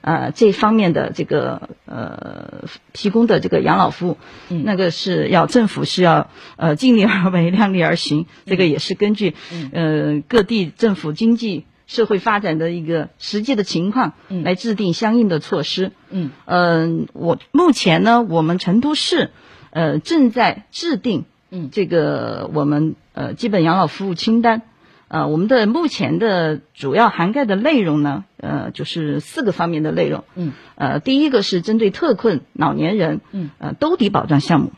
[0.00, 4.16] 呃这方面的这个呃提供的这个养老服务，
[4.48, 4.62] 嗯。
[4.64, 9.34] 那个是要政府是要呃尽力而为，量力而行，这个也是根据
[9.72, 14.44] 呃各地政府经济社会发展的一个实际的情况嗯。
[14.44, 15.92] 来制定相应的措施。
[16.10, 16.30] 嗯。
[16.44, 19.30] 嗯，我目前呢，我们成都市
[19.70, 21.70] 呃正在制定嗯。
[21.72, 24.62] 这个我们呃基本养老服务清单。
[25.08, 30.24] 呃，我们的目前的主要涵盖的内容呢，呃，就是四个方面的内容。
[30.34, 34.72] 嗯，呃，第一个是针对特困老年人，嗯，呃，兜底保障项目。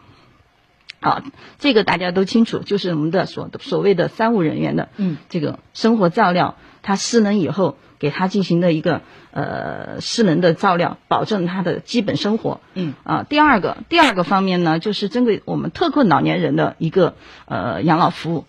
[1.01, 1.23] 好，
[1.59, 9.01] 这个大家都清楚，就是我们的所所谓的三无人员的，嗯，这个生活照料，他失能以后给他进行的一个
[9.33, 12.61] 呃失能的照料，保证他的基本生活。
[12.75, 17.15] 嗯啊，第二个第二个方面呢，就是针对我们特困老年人的一个
[17.47, 18.45] 呃养老服务。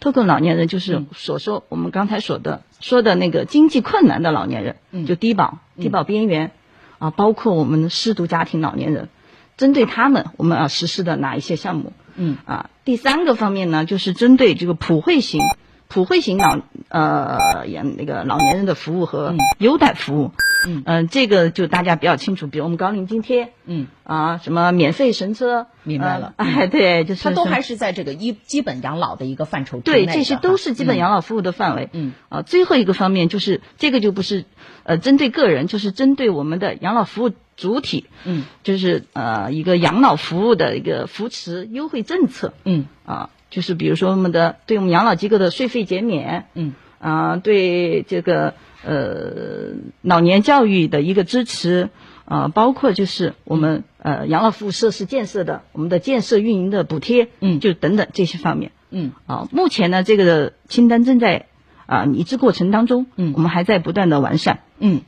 [0.00, 1.06] 特困老年人就是嗯。
[1.14, 5.06] 所说我们刚才说的说的那个经济困难的老年人，嗯。
[5.06, 6.50] 就低保、低保边缘
[6.98, 9.08] 啊，包括我们的失独家庭老年人，
[9.56, 11.92] 针对他们我们啊实施的哪一些项目？
[12.16, 12.36] 嗯。
[12.44, 15.40] 啊，第三个方面呢，就是针对这个普惠型、
[15.88, 19.38] 普惠型老呃养那个老年人的服务和嗯。
[19.58, 20.32] 优待服务。
[20.66, 20.82] 嗯。
[20.86, 26.34] 呃这个就大家比较清楚，比如我们高龄津贴嗯，啊，什么免费神车，明白了。
[26.36, 31.88] 呃哎，对，就是它都还是在这个一基本养老的一个范畴之内对，这些都是基本养老服务的范围。
[31.92, 32.12] 嗯。
[32.28, 34.44] 啊，最后一个方面就是这个就不是
[34.82, 38.44] 呃针对个人，就是针对我们的养老服务主体，嗯。
[38.62, 42.54] 就是呃一个养老服务的一个扶持优惠政策。
[42.64, 42.86] 嗯。
[43.06, 46.74] 啊，就是比如说我们的对我们养老机构的税费减免嗯。
[46.98, 51.90] 啊，对这个呃老年教育的一个支持。
[52.24, 57.60] 啊，包括就是我们呃养老服务设施建设的，我们的建设运营的补贴，嗯。
[57.60, 58.72] 就等等这些方面。
[58.90, 59.12] 嗯。
[59.26, 61.44] 啊，目前呢，这个清单正在
[61.84, 63.34] 啊拟制过程当中，嗯。
[63.36, 65.02] 我们还在不断的完善，嗯，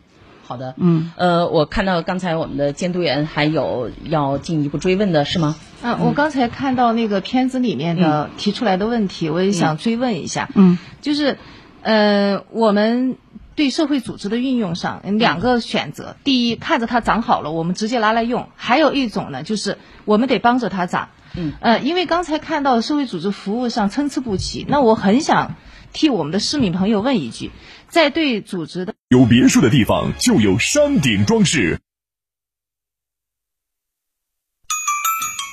[0.46, 0.74] 好的。
[0.76, 5.56] 嗯，呃，我看到刚才我们的监督员还有要进一步追问的是吗？
[5.82, 10.48] 嗯，我刚才看到那个片子里面的提出来的问题，我也想追问一下。
[10.54, 11.36] 嗯，就是，
[11.82, 13.16] 呃，我们
[13.54, 21.08] 对社会组织的运用上两个选择：第一，看着它长好了，我们直接拿来用；还有一种呢，就是我们得帮着它长。
[21.36, 25.54] 嗯，呃，因为刚才看到社会组织服务上参差不齐，那我很想
[25.92, 27.50] 替我们的市民朋友问一句：
[27.88, 31.78] 在对组织的有别墅的地方就有山顶装饰。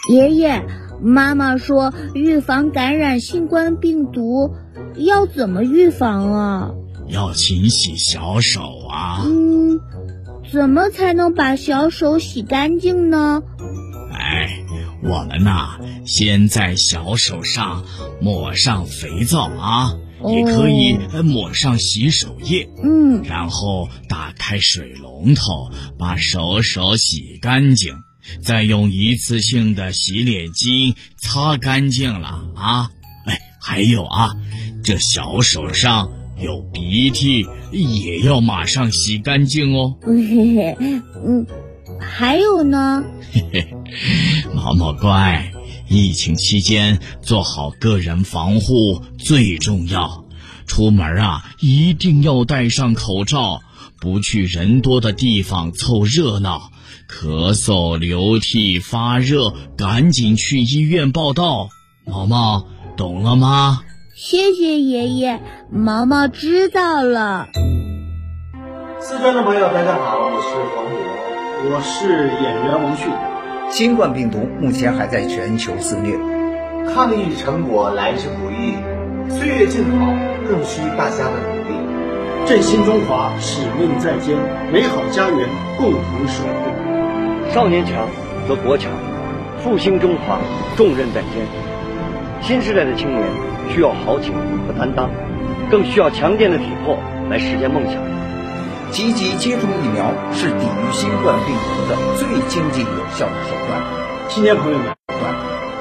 [0.09, 0.65] 爷爷，
[0.99, 4.55] 妈妈说预防感染新冠病毒
[4.95, 6.71] 要怎么预防啊？
[7.09, 9.21] 要勤洗小手啊！
[9.23, 9.79] 嗯，
[10.51, 13.43] 怎么才能把小手洗干净呢？
[14.11, 14.65] 哎，
[15.03, 17.85] 我们呐，先在小手上
[18.19, 19.93] 抹上肥皂啊，
[20.27, 27.93] 也可以呃抹上洗手液，嗯，然后打开水龙头，把手手洗干净，
[28.41, 32.89] 再用一次性的洗脸巾擦干净了啊。
[33.25, 34.29] 哎，还有啊，
[34.83, 36.09] 这小手上
[36.41, 39.97] 有鼻涕，也要马上洗干净哦。
[40.01, 40.77] 嘿嘿，
[41.25, 41.45] 嗯，
[41.99, 43.03] 还有呢？
[43.31, 43.67] 嘿嘿，
[44.53, 45.52] 毛毛乖，
[45.87, 50.23] 疫情期间做好个人防护最重要。
[50.65, 53.61] 出门啊，一定要戴上口罩，
[53.99, 56.71] 不去人多的地方凑热闹。
[57.09, 61.69] 咳嗽、流涕、发热，赶紧去医院报道。
[62.05, 62.65] 毛毛，
[62.97, 63.83] 懂了吗？
[64.15, 67.49] 谢谢爷爷，毛毛知道了。
[68.99, 73.32] 四川的朋友，大家好，我是黄渤，我是演员王迅。
[73.69, 76.15] 新冠病毒目前还在全球肆虐，
[76.93, 78.75] 抗疫成果来之不易，
[79.31, 80.13] 岁月静好
[80.47, 81.75] 更需大家的努力。
[82.45, 84.37] 振兴中华，使命在肩，
[84.71, 87.51] 美好家园共同守护。
[87.51, 88.07] 少年强
[88.47, 88.91] 则国强，
[89.59, 90.39] 复兴中华
[90.75, 91.47] 重任在肩。
[92.41, 93.23] 新时代的青年
[93.69, 94.33] 需要豪情
[94.67, 95.09] 和担当，
[95.71, 96.97] 更需要强健的体魄
[97.29, 97.95] 来实现梦想。
[98.93, 103.81] 积极接种疫苗是抵御新冠病毒的最经济有效的手段。
[104.29, 104.95] 青年朋友们，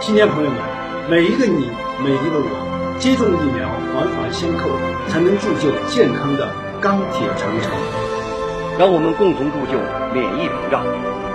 [0.00, 0.59] 青年朋友们，
[1.11, 1.70] 每一个你，
[2.03, 4.70] 每一个我，接种疫苗环环相扣，
[5.11, 6.49] 才能铸就健康的
[6.81, 7.70] 钢铁长城。
[8.79, 9.76] 让我们共同铸就
[10.15, 10.82] 免疫屏障，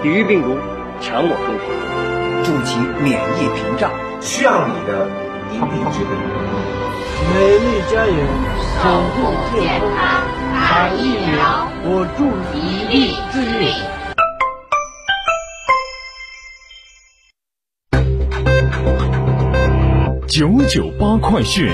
[0.02, 0.58] 抵御病毒，
[1.00, 2.44] 强我中华。
[2.44, 5.08] 筑起免疫屏障，需要你的
[5.54, 6.77] 一臂之力。
[7.20, 8.14] 美丽加油，
[8.78, 9.16] 守护
[9.52, 9.98] 健康，
[10.54, 12.22] 打疫苗，我祝
[12.54, 12.94] 一臂
[13.32, 13.74] 之力。
[20.28, 21.72] 九九八快讯。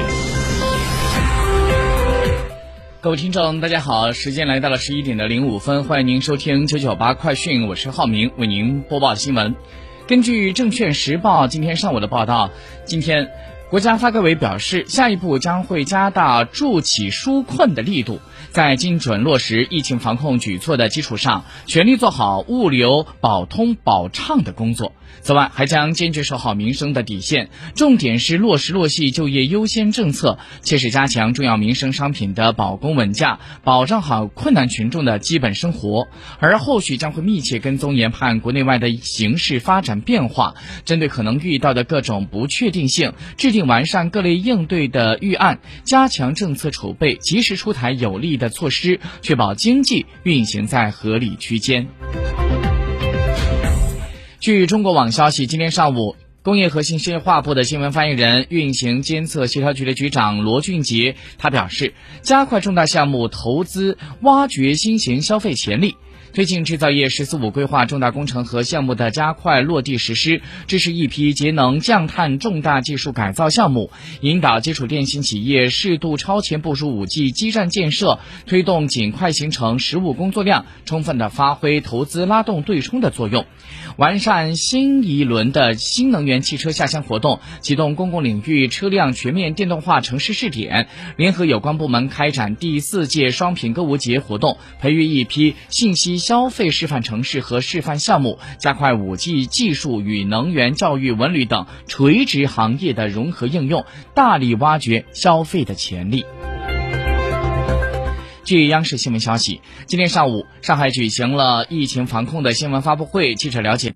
[3.02, 9.54] 各位听众，大家好，时间来到了十一点的零五分，欢迎您收听九九八快讯，我是浩明，为您播报新闻。
[10.08, 12.50] 根据《证券时报》今天上午的报道，
[12.86, 13.30] 今天。
[13.74, 18.20] 国家发改委表示，下一步将会加大助企纾困的力度，
[18.52, 24.94] 在精准落实疫情防控举措的基础上，全力做好物流保通保畅的工作。
[25.22, 36.10] 此外，还将坚决守好民生的底线，重点是落实落细就业优先政策，切实加强重要民生商品的保供稳价，保障好困难群众的基本生活。
[36.40, 43.64] 而后续将会密切跟踪研判国内外的形势发展变化，针对可能遇到的各种不确定性，制定。
[43.64, 51.88] 完善各类应对的预案，加强政策储备，及时出台有力的措施，确保经济运行在合理区间。
[54.40, 65.96] 据中国网消息，今天上午，工业和信息化部的新闻发言人、运行监测协调局的局长罗俊杰，他表示，加快重大项目投资，挖掘新型消费潜力。
[66.34, 83.46] 推进制造业“十四五”规划重大工程和项目的加快落地实施，支持一批节能降碳重大技术改造项目，引导基础电信企业适度超前部署 5G 基站建设，推动尽快形成实务工作量，充分的发挥投资拉动对冲的作用，
[83.98, 96.03] 完善新一轮的新能源汽车下乡活动，启动公共领域车辆全面电动化城市试点，联合有关部门开展第四届双品歌舞节活动，培育一批信息。
[96.04, 106.26] 及消费示范城市和示范项目，加快 5G 技术与能源、教育、文旅等垂直行业的融合应用，大力挖掘消费的潜力。
[108.44, 113.36] 据央视新闻消息，今天上午，上海举行了疫情防控的新闻发布会。
[113.36, 113.92] 记者了解。